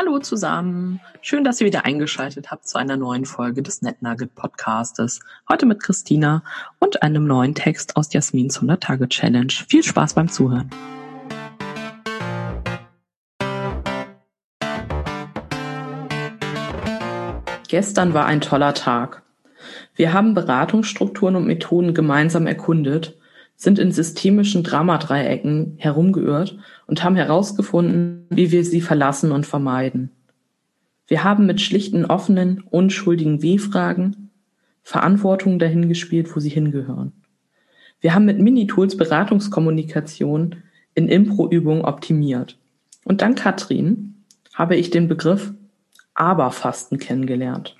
Hallo 0.00 0.18
zusammen. 0.18 0.98
Schön, 1.20 1.44
dass 1.44 1.60
ihr 1.60 1.66
wieder 1.66 1.84
eingeschaltet 1.84 2.50
habt 2.50 2.66
zu 2.66 2.78
einer 2.78 2.96
neuen 2.96 3.26
Folge 3.26 3.62
des 3.62 3.82
NetNugget 3.82 4.34
Podcastes. 4.34 5.20
Heute 5.46 5.66
mit 5.66 5.82
Christina 5.82 6.42
und 6.78 7.02
einem 7.02 7.26
neuen 7.26 7.54
Text 7.54 7.98
aus 7.98 8.10
Jasmins 8.10 8.56
100 8.56 8.82
Tage 8.82 9.10
Challenge. 9.10 9.52
Viel 9.68 9.82
Spaß 9.82 10.14
beim 10.14 10.30
Zuhören. 10.30 10.70
Gestern 17.68 18.14
war 18.14 18.24
ein 18.24 18.40
toller 18.40 18.72
Tag. 18.72 19.22
Wir 19.96 20.14
haben 20.14 20.32
Beratungsstrukturen 20.32 21.36
und 21.36 21.46
Methoden 21.46 21.92
gemeinsam 21.92 22.46
erkundet 22.46 23.19
sind 23.60 23.78
in 23.78 23.92
systemischen 23.92 24.62
Dramadreiecken 24.62 25.74
herumgeirrt 25.76 26.56
und 26.86 27.04
haben 27.04 27.14
herausgefunden, 27.14 28.24
wie 28.30 28.52
wir 28.52 28.64
sie 28.64 28.80
verlassen 28.80 29.32
und 29.32 29.44
vermeiden. 29.44 30.10
Wir 31.06 31.24
haben 31.24 31.44
mit 31.44 31.60
schlichten, 31.60 32.06
offenen, 32.06 32.62
unschuldigen 32.70 33.42
W-Fragen 33.42 34.30
Verantwortung 34.82 35.58
dahin 35.58 35.90
wo 36.34 36.40
sie 36.40 36.48
hingehören. 36.48 37.12
Wir 38.00 38.14
haben 38.14 38.24
mit 38.24 38.40
Minitools 38.40 38.96
Beratungskommunikation 38.96 40.56
in 40.94 41.08
Impro-Übungen 41.08 41.84
optimiert. 41.84 42.56
Und 43.04 43.20
dank 43.20 43.38
Katrin 43.38 44.24
habe 44.54 44.76
ich 44.76 44.88
den 44.88 45.06
Begriff 45.06 45.52
Aberfasten 46.14 46.98
kennengelernt. 46.98 47.76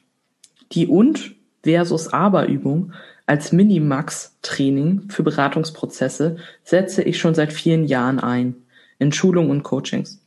Die 0.73 0.87
Und 0.87 1.37
versus 1.63 2.13
Aber-Übung 2.13 2.93
als 3.31 3.53
Minimax-Training 3.53 5.09
für 5.09 5.23
Beratungsprozesse 5.23 6.39
setze 6.65 7.05
ich 7.05 7.21
schon 7.21 7.37
seit 7.37 7.53
vielen 7.53 7.85
Jahren 7.85 8.19
ein, 8.19 8.57
in 8.99 9.13
Schulungen 9.13 9.53
und 9.53 9.63
Coachings. 9.63 10.21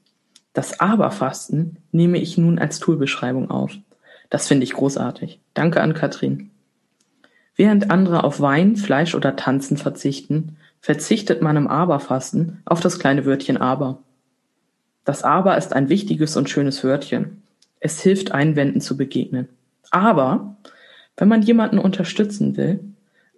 Das 0.54 0.80
Aberfasten 0.80 1.80
nehme 1.92 2.18
ich 2.18 2.38
nun 2.38 2.60
als 2.60 2.80
Toolbeschreibung 2.80 3.52
auf. 3.52 3.74
Das 4.30 4.48
finde 4.48 4.64
ich 4.64 4.72
großartig. 4.72 5.42
Danke 5.54 5.82
an 5.82 5.94
Katrin. 5.94 6.52
Während 7.58 7.92
andere 7.92 8.24
auf 8.24 8.40
Wein, 8.40 8.78
Fleisch 8.78 9.16
oder 9.16 9.36
Tanzen 9.36 9.76
verzichten, 9.76 10.56
verzichtet 10.80 11.42
man 11.42 11.58
im 11.58 11.68
Aberfasten 11.68 12.62
auf 12.64 12.80
das 12.80 13.00
kleine 13.00 13.26
Wörtchen 13.26 13.58
Aber. 13.58 14.02
Das 15.04 15.24
Aber 15.24 15.58
ist 15.58 15.74
ein 15.74 15.90
wichtiges 15.90 16.38
und 16.38 16.50
schönes 16.50 16.86
Wörtchen. 16.86 17.44
Es 17.82 18.02
hilft 18.02 18.32
Einwänden 18.32 18.80
zu 18.80 18.96
begegnen. 18.96 19.50
Aber 19.92 20.56
wenn 21.18 21.28
man 21.28 21.42
jemanden 21.42 21.80
unterstützen 21.80 22.56
will, 22.56 22.93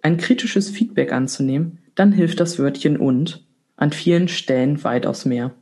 ein 0.06 0.18
kritisches 0.18 0.70
Feedback 0.70 1.12
anzunehmen, 1.12 1.78
dann 1.96 2.12
hilft 2.12 2.38
das 2.38 2.60
Wörtchen 2.60 2.96
und 2.96 3.44
an 3.76 3.90
vielen 3.90 4.28
Stellen 4.28 4.84
weitaus 4.84 5.24
mehr. 5.24 5.52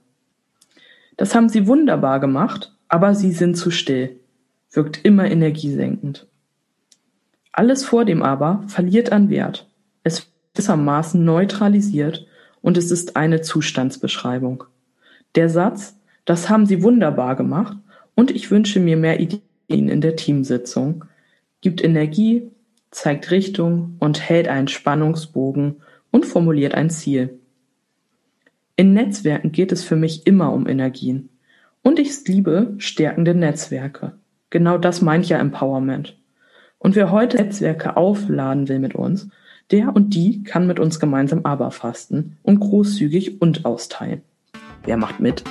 Das 1.17 1.34
haben 1.34 1.48
sie 1.48 1.67
wunderbar 1.67 2.20
gemacht, 2.20 2.77
aber 2.89 3.15
sie 3.15 3.33
sind 3.33 3.56
zu 3.56 3.70
still, 3.70 4.20
wirkt 4.70 5.03
immer 5.03 5.31
energiesenkend. 5.31 6.27
Alles 7.53 7.87
vor 7.87 8.05
dem 8.05 8.22
aber 8.22 8.65
verliert 8.67 9.12
an 9.12 9.31
Wert. 9.31 9.67
Es 10.03 10.19
wird 10.19 10.28
gewissermaßen 10.53 11.25
neutralisiert 11.25 12.27
und 12.61 12.77
es 12.77 12.91
ist 12.91 13.17
eine 13.17 13.41
Zustandsbeschreibung. 13.41 14.65
Der 15.37 15.48
Satz, 15.48 15.97
das 16.27 16.50
haben 16.50 16.67
sie 16.67 16.83
wunderbar 16.83 17.34
gemacht 17.34 17.78
und 18.15 18.31
ich 18.31 18.50
wünsche 18.50 18.78
mir 18.78 18.98
mehr 18.98 19.20
Ideen 19.20 19.89
in 19.89 20.03
der 20.03 20.17
Teamsitzung, 20.17 21.06
gibt 21.62 21.83
Energie, 21.83 22.50
zeigt 22.95 23.31
Richtung 23.31 23.97
und 23.98 24.20
hält 24.20 24.48
einen 24.48 24.69
Spannungsbogen 24.69 25.83
und 26.11 26.27
formuliert 26.27 26.75
ein 26.75 26.91
Ziel. 26.91 27.39
In 28.77 28.93
Netzwerken 28.93 29.53
geht 29.53 29.72
es 29.72 29.84
für 29.84 29.97
mich 29.97 30.27
immer 30.27 30.53
um 30.53 30.66
Energien. 30.69 31.28
Und 31.82 31.99
ich 31.99 32.27
liebe 32.27 32.75
stärkende 32.78 33.34
Netzwerke. 33.34 34.12
Genau 34.50 34.78
das 34.78 35.03
meint 35.03 35.28
ja 35.28 35.38
Empowerment. 35.38 36.16
Und 36.78 36.94
wer 36.97 37.10
heute 37.10 37.37
Netzwerke 37.37 37.97
aufladen 37.97 38.69
will 38.69 38.78
mit 38.78 38.94
uns, 38.94 39.28
der 39.71 39.94
und 39.94 40.15
die 40.15 40.44
kann 40.44 40.66
mit 40.66 40.78
uns 40.78 41.00
gemeinsam 41.00 41.41
aber 41.44 41.71
fasten 41.71 42.37
und 42.43 42.61
großzügig 42.61 43.41
und 43.41 43.65
austeilen. 43.65 44.22
Wer 44.84 44.97
macht 44.97 45.19
mit? 45.19 45.43